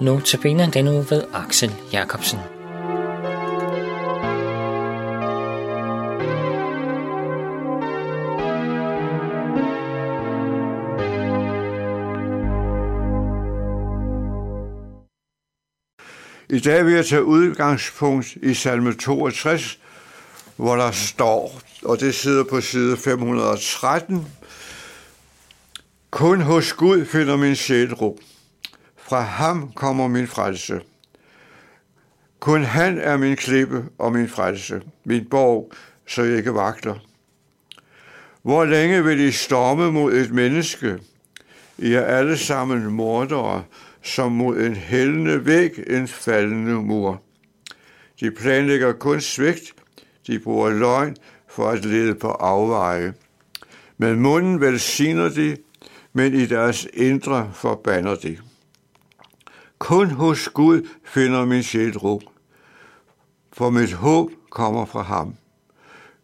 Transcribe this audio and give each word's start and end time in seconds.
Nu 0.00 0.20
til 0.20 0.38
den 0.42 0.88
uge 0.88 1.06
ved 1.10 1.24
Axel 1.32 1.72
Jacobsen. 1.92 2.38
I 16.50 16.58
dag 16.58 16.86
vil 16.86 16.94
jeg 16.94 17.06
tage 17.06 17.24
udgangspunkt 17.24 18.36
i 18.42 18.54
salme 18.54 18.94
62, 18.94 19.78
hvor 20.56 20.76
der 20.76 20.90
står, 20.90 21.60
og 21.84 22.00
det 22.00 22.14
sidder 22.14 22.44
på 22.44 22.60
side 22.60 22.96
513, 22.96 24.26
Kun 26.10 26.40
hos 26.40 26.72
Gud 26.72 27.04
finder 27.04 27.36
min 27.36 27.56
sjæl 27.56 27.94
ro. 27.94 28.18
Fra 29.10 29.20
ham 29.20 29.72
kommer 29.72 30.08
min 30.08 30.26
frelse. 30.26 30.80
Kun 32.40 32.62
han 32.62 32.98
er 32.98 33.16
min 33.16 33.36
klippe 33.36 33.84
og 33.98 34.12
min 34.12 34.28
frelse, 34.28 34.82
min 35.04 35.24
borg, 35.30 35.72
så 36.06 36.22
jeg 36.22 36.36
ikke 36.36 36.54
vagter. 36.54 36.94
Hvor 38.42 38.64
længe 38.64 39.04
vil 39.04 39.20
I 39.20 39.30
storme 39.30 39.92
mod 39.92 40.12
et 40.12 40.30
menneske? 40.30 40.98
I 41.78 41.92
er 41.92 42.04
alle 42.04 42.38
sammen 42.38 42.92
mordere, 42.92 43.64
som 44.02 44.32
mod 44.32 44.56
en 44.56 44.76
hældende 44.76 45.46
væg 45.46 45.70
en 45.86 46.08
faldende 46.08 46.74
mur. 46.74 47.22
De 48.20 48.30
planlægger 48.30 48.92
kun 48.92 49.20
svigt, 49.20 49.74
de 50.26 50.38
bruger 50.38 50.70
løgn 50.70 51.16
for 51.48 51.70
at 51.70 51.84
lede 51.84 52.14
på 52.14 52.28
afveje. 52.28 53.14
Med 53.98 54.16
munden 54.16 54.60
velsigner 54.60 55.28
de, 55.28 55.56
men 56.12 56.34
i 56.34 56.46
deres 56.46 56.86
indre 56.94 57.50
forbander 57.54 58.14
de. 58.14 58.38
Kun 59.80 60.10
hos 60.10 60.48
Gud 60.48 60.88
finder 61.04 61.44
min 61.44 61.62
sjæl 61.62 61.98
ro, 61.98 62.20
for 63.52 63.70
mit 63.70 63.92
håb 63.92 64.30
kommer 64.50 64.84
fra 64.84 65.02
ham. 65.02 65.34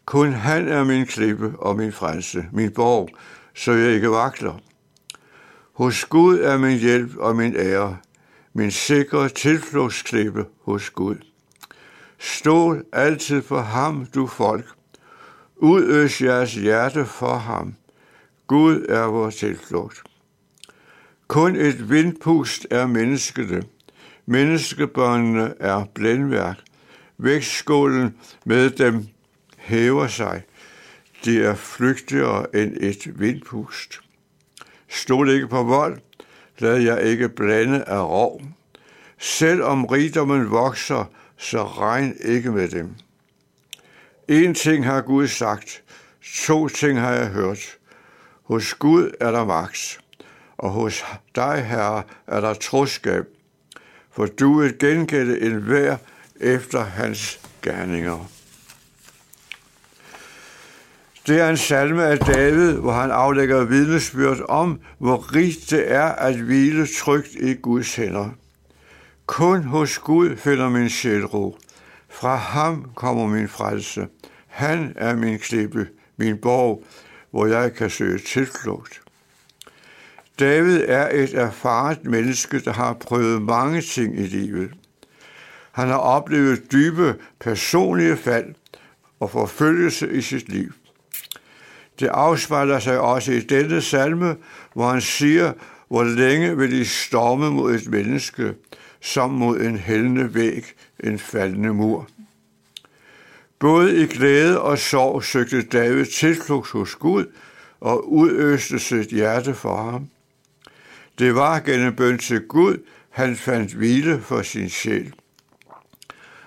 Kun 0.04 0.32
han 0.32 0.68
er 0.68 0.84
min 0.84 1.06
klippe 1.06 1.54
og 1.58 1.76
min 1.76 1.92
frelse, 1.92 2.46
min 2.52 2.72
borg, 2.72 3.08
så 3.54 3.72
jeg 3.72 3.94
ikke 3.94 4.10
vakler. 4.10 4.58
Hos 5.72 6.04
Gud 6.04 6.38
er 6.38 6.58
min 6.58 6.78
hjælp 6.78 7.16
og 7.16 7.36
min 7.36 7.56
ære, 7.56 7.96
min 8.52 8.70
sikre 8.70 9.28
tilflugtsklippe 9.28 10.44
hos 10.64 10.90
Gud. 10.90 11.16
Stol 12.18 12.84
altid 12.92 13.42
på 13.42 13.60
ham, 13.60 14.06
du 14.14 14.26
folk. 14.26 14.66
Udøs 15.56 16.20
jeres 16.20 16.54
hjerte 16.54 17.06
for 17.06 17.36
ham. 17.36 17.74
Gud 18.46 18.86
er 18.88 19.04
vores 19.04 19.36
tilflugt. 19.36 20.02
Kun 21.28 21.56
et 21.56 21.90
vindpust 21.90 22.66
er 22.70 22.86
menneskene. 22.86 23.62
Menneskebørnene 24.26 25.54
er 25.60 25.84
blændværk. 25.94 26.56
Vægtskålen 27.18 28.16
med 28.44 28.70
dem 28.70 29.06
hæver 29.58 30.06
sig. 30.06 30.42
De 31.24 31.42
er 31.42 31.54
flygtigere 31.54 32.56
end 32.56 32.76
et 32.80 33.20
vindpust. 33.20 34.00
Stol 34.88 35.30
ikke 35.30 35.48
på 35.48 35.62
vold, 35.62 35.98
lad 36.58 36.76
jeg 36.76 37.02
ikke 37.02 37.28
blande 37.28 37.84
af 37.84 38.08
rov. 38.08 38.42
Selvom 39.18 39.84
rigdommen 39.84 40.50
vokser, 40.50 41.04
så 41.36 41.64
regn 41.64 42.16
ikke 42.20 42.52
med 42.52 42.68
dem. 42.68 42.90
En 44.28 44.54
ting 44.54 44.84
har 44.84 45.00
Gud 45.00 45.26
sagt, 45.26 45.82
to 46.44 46.68
ting 46.68 47.00
har 47.00 47.12
jeg 47.12 47.28
hørt. 47.28 47.78
Hos 48.42 48.74
Gud 48.74 49.10
er 49.20 49.30
der 49.30 49.44
magt, 49.44 50.00
og 50.58 50.70
hos 50.70 51.04
dig, 51.34 51.64
Herre, 51.64 52.02
er 52.26 52.40
der 52.40 52.54
troskab, 52.54 53.24
for 54.12 54.26
du 54.26 54.60
vil 54.60 54.78
gengælde 54.78 55.40
en 55.40 55.98
efter 56.40 56.84
hans 56.84 57.40
gerninger. 57.62 58.30
Det 61.26 61.40
er 61.40 61.50
en 61.50 61.56
salme 61.56 62.04
af 62.04 62.18
David, 62.18 62.72
hvor 62.72 62.92
han 62.92 63.10
aflægger 63.10 63.64
vidnesbyrd 63.64 64.40
om, 64.48 64.80
hvor 64.98 65.34
rigt 65.34 65.70
det 65.70 65.92
er 65.92 66.04
at 66.04 66.36
hvile 66.36 66.86
trygt 66.86 67.34
i 67.34 67.54
Guds 67.54 67.94
hænder. 67.94 68.30
Kun 69.26 69.62
hos 69.62 69.98
Gud 69.98 70.36
finder 70.36 70.68
min 70.68 70.90
sjæl 70.90 71.24
ro. 71.24 71.58
Fra 72.08 72.36
ham 72.36 72.90
kommer 72.94 73.26
min 73.26 73.48
frelse. 73.48 74.08
Han 74.46 74.92
er 74.96 75.16
min 75.16 75.38
klippe, 75.38 75.88
min 76.16 76.38
borg, 76.38 76.84
hvor 77.30 77.46
jeg 77.46 77.74
kan 77.74 77.90
søge 77.90 78.18
tilflugt. 78.18 79.05
David 80.38 80.84
er 80.88 81.08
et 81.22 81.34
erfaret 81.34 82.04
menneske, 82.04 82.60
der 82.60 82.72
har 82.72 82.92
prøvet 82.92 83.42
mange 83.42 83.80
ting 83.80 84.18
i 84.18 84.26
livet. 84.26 84.70
Han 85.72 85.88
har 85.88 85.96
oplevet 85.96 86.72
dybe 86.72 87.14
personlige 87.40 88.16
fald 88.16 88.54
og 89.20 89.30
forfølgelse 89.30 90.12
i 90.12 90.20
sit 90.20 90.48
liv. 90.48 90.72
Det 92.00 92.06
afspejler 92.06 92.78
sig 92.78 93.00
også 93.00 93.32
i 93.32 93.40
denne 93.40 93.82
salme, 93.82 94.36
hvor 94.74 94.88
han 94.88 95.00
siger, 95.00 95.52
hvor 95.88 96.04
længe 96.04 96.56
vil 96.56 96.70
de 96.70 96.84
storme 96.84 97.50
mod 97.50 97.74
et 97.74 97.88
menneske, 97.88 98.54
som 99.00 99.30
mod 99.30 99.60
en 99.60 99.78
hældende 99.78 100.34
væg, 100.34 100.64
en 101.04 101.18
faldende 101.18 101.74
mur. 101.74 102.08
Både 103.58 104.02
i 104.02 104.06
glæde 104.06 104.60
og 104.60 104.78
sorg 104.78 105.24
søgte 105.24 105.62
David 105.62 106.06
tilflugt 106.06 106.70
hos 106.70 106.94
Gud 106.94 107.24
og 107.80 108.12
udøste 108.12 108.78
sit 108.78 109.08
hjerte 109.08 109.54
for 109.54 109.90
ham. 109.90 110.08
Det 111.18 111.34
var 111.34 111.60
gennem 111.60 111.96
bøn 111.96 112.18
til 112.18 112.40
Gud, 112.40 112.76
han 113.10 113.36
fandt 113.36 113.72
hvile 113.72 114.20
for 114.20 114.42
sin 114.42 114.68
sjæl. 114.68 115.14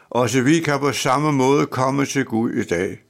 Også 0.10 0.42
vi 0.42 0.60
kan 0.60 0.80
på 0.80 0.92
samme 0.92 1.32
måde 1.32 1.66
komme 1.66 2.06
til 2.06 2.26
Gud 2.26 2.52
i 2.52 2.64
dag. 2.64 3.02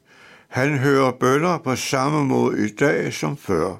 Han 0.48 0.78
hører 0.78 1.12
bønder 1.12 1.58
på 1.58 1.76
samme 1.76 2.26
måde 2.26 2.66
i 2.66 2.70
dag 2.70 3.14
som 3.14 3.38
før. 3.38 3.76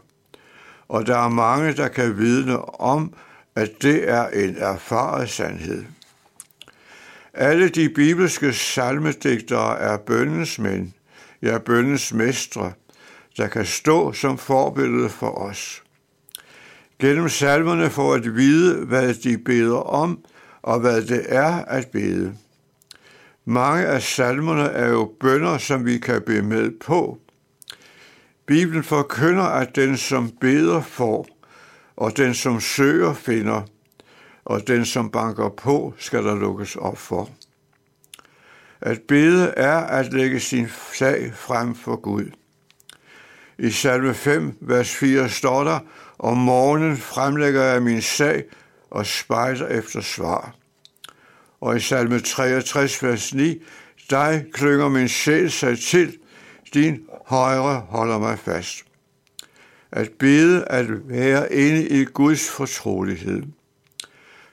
Og 0.88 1.08
der 1.08 1.18
er 1.18 1.30
mange, 1.30 1.74
der 1.74 1.88
kan 1.88 2.18
vidne 2.18 2.80
om, 2.82 3.14
at 3.56 3.72
det 3.82 4.10
er 4.10 4.28
en 4.28 4.56
erfaret 4.58 5.30
sandhed. 5.30 5.86
Alle 7.34 7.70
de 7.70 7.90
bibelske 7.90 8.54
salmedigtere 8.54 9.80
er 9.80 9.98
bøndens 9.98 10.60
mænd, 10.60 10.92
ja 11.42 11.58
bøndens 11.58 12.14
mestre, 12.14 12.72
der 13.38 13.48
kan 13.48 13.66
stå 13.66 14.14
som 14.14 14.38
forbillede 14.38 15.10
for 15.10 15.32
os. 15.32 15.84
Gennem 17.00 17.30
salmerne 17.30 17.90
får 17.90 18.14
at 18.14 18.36
vide, 18.36 18.86
hvad 18.86 19.14
de 19.14 19.38
beder 19.38 19.78
om, 19.78 20.20
og 20.62 20.80
hvad 20.80 21.02
det 21.02 21.26
er 21.28 21.66
at 21.66 21.88
bede. 21.88 22.34
Mange 23.46 23.86
af 23.86 24.02
salmerne 24.02 24.64
er 24.64 24.90
jo 24.90 25.14
bønder, 25.20 25.58
som 25.58 25.86
vi 25.86 25.98
kan 25.98 26.22
bede 26.22 26.42
med 26.42 26.72
på. 26.80 27.18
Bibelen 28.46 28.84
forkynder, 28.84 29.44
at 29.44 29.76
den, 29.76 29.98
som 29.98 30.32
beder, 30.42 30.82
får, 30.82 31.28
og 31.96 32.18
den, 32.18 32.34
som 32.34 32.62
søger, 32.62 33.14
finder, 33.14 33.62
og 34.46 34.68
den, 34.68 34.86
som 34.86 35.12
banker 35.12 35.50
på, 35.50 35.94
skal 35.98 36.24
der 36.24 36.36
lukkes 36.36 36.76
op 36.76 36.98
for. 36.98 37.30
At 38.82 39.02
bede 39.08 39.48
er 39.48 39.78
at 39.78 40.14
lægge 40.14 40.40
sin 40.40 40.68
sag 40.94 41.34
frem 41.36 41.76
for 41.76 41.96
Gud. 41.96 42.32
I 43.60 43.72
salme 43.72 44.14
5, 44.14 44.58
vers 44.62 44.96
4 44.96 45.30
står 45.30 45.64
der, 45.64 45.80
om 46.20 46.38
morgenen 46.38 46.98
fremlægger 46.98 47.64
jeg 47.64 47.84
min 47.84 48.02
sag 48.02 48.44
og 48.90 49.06
spejder 49.06 49.68
efter 49.68 50.02
svar. 50.02 50.56
Og 51.62 51.76
i 51.76 51.80
salme 51.80 52.20
63, 52.20 53.04
vers 53.04 53.34
9, 53.34 53.62
dig 54.10 54.46
klynger 54.54 54.90
min 54.90 55.08
sjæl 55.08 55.52
sig 55.52 55.80
til, 55.80 56.18
din 56.74 57.00
højre 57.26 57.80
holder 57.80 58.20
mig 58.20 58.40
fast. 58.40 58.84
At 59.92 60.10
bede 60.20 60.66
at 60.66 61.10
være 61.10 61.54
inde 61.54 61.88
i 61.90 62.06
Guds 62.06 62.50
fortrolighed. 62.50 63.44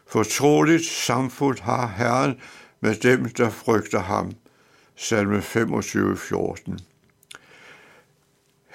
Fortroligt 0.06 0.86
samfund 0.86 1.58
har 1.60 1.94
Herren 1.96 2.40
med 2.80 2.94
dem, 2.94 3.28
der 3.28 3.50
frygter 3.50 4.00
ham. 4.00 4.32
Salme 4.96 5.42
25, 5.42 6.16
14. 6.16 6.78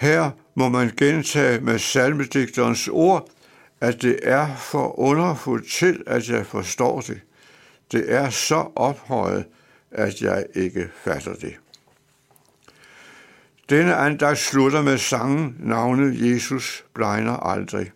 Her 0.01 0.31
må 0.55 0.69
man 0.69 0.91
gentage 0.97 1.59
med 1.59 1.79
salmedigterens 1.79 2.87
ord, 2.87 3.29
at 3.81 4.01
det 4.01 4.19
er 4.23 4.55
for 4.55 4.99
underfuldt 4.99 5.71
til, 5.71 6.03
at 6.07 6.29
jeg 6.29 6.45
forstår 6.45 7.01
det. 7.01 7.21
Det 7.91 8.13
er 8.13 8.29
så 8.29 8.71
ophøjet, 8.75 9.45
at 9.91 10.21
jeg 10.21 10.45
ikke 10.55 10.89
fatter 11.03 11.33
det. 11.33 11.55
Denne 13.69 13.95
andagt 13.95 14.39
slutter 14.39 14.81
med 14.81 14.97
sangen 14.97 15.55
navnet 15.59 16.31
Jesus 16.31 16.85
blegner 16.93 17.37
aldrig. 17.37 17.91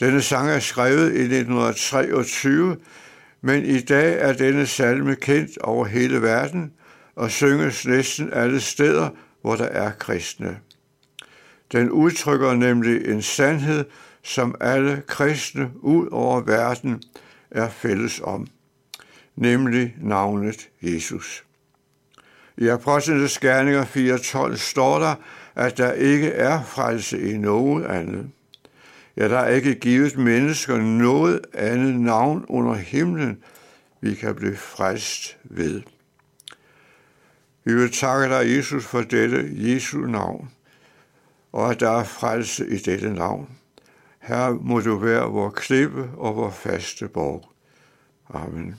Denne 0.00 0.22
sang 0.22 0.50
er 0.50 0.58
skrevet 0.58 1.12
i 1.12 1.22
1923, 1.22 2.76
men 3.40 3.64
i 3.64 3.80
dag 3.80 4.18
er 4.18 4.32
denne 4.32 4.66
salme 4.66 5.14
kendt 5.14 5.58
over 5.58 5.84
hele 5.84 6.22
verden 6.22 6.72
og 7.16 7.30
synges 7.30 7.86
næsten 7.86 8.32
alle 8.32 8.60
steder, 8.60 9.08
hvor 9.42 9.56
der 9.56 9.64
er 9.68 9.90
kristne. 9.90 10.58
Den 11.72 11.90
udtrykker 11.90 12.54
nemlig 12.54 13.08
en 13.08 13.22
sandhed, 13.22 13.84
som 14.22 14.54
alle 14.60 15.02
kristne 15.06 15.70
ud 15.80 16.08
over 16.10 16.40
verden 16.40 17.02
er 17.50 17.68
fælles 17.68 18.20
om, 18.24 18.46
nemlig 19.36 19.96
navnet 20.00 20.68
Jesus. 20.82 21.44
I 22.56 22.68
Apostlenes 22.68 23.38
Gerninger 23.38 23.84
4.12 23.84 24.56
står 24.56 24.98
der, 24.98 25.14
at 25.54 25.78
der 25.78 25.92
ikke 25.92 26.28
er 26.28 26.64
frelse 26.64 27.30
i 27.30 27.38
noget 27.38 27.84
andet. 27.84 28.30
Ja, 29.16 29.28
der 29.28 29.38
er 29.38 29.48
ikke 29.48 29.74
givet 29.74 30.18
mennesker 30.18 30.76
noget 30.76 31.40
andet 31.54 32.00
navn 32.00 32.44
under 32.48 32.74
himlen, 32.74 33.42
vi 34.00 34.14
kan 34.14 34.34
blive 34.34 34.56
frelst 34.56 35.36
ved. 35.44 35.82
Vi 37.64 37.74
vil 37.74 37.92
takke 37.92 38.34
dig, 38.34 38.56
Jesus, 38.56 38.84
for 38.84 39.00
dette 39.00 39.50
Jesu 39.52 39.98
navn, 39.98 40.50
og 41.52 41.70
at 41.70 41.80
der 41.80 41.90
er 41.90 42.04
frelse 42.04 42.68
i 42.68 42.76
dette 42.76 43.12
navn. 43.12 43.48
Her 44.22 44.50
må 44.50 44.80
du 44.80 44.96
være 44.96 45.30
vor 45.30 45.50
klippe 45.50 46.10
og 46.16 46.36
vor 46.36 46.50
faste 46.50 47.08
borg. 47.08 47.48
Amen. 48.30 48.76